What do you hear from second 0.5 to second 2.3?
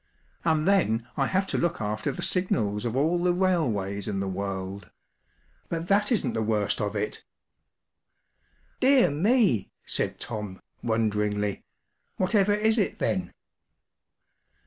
then I have to look after the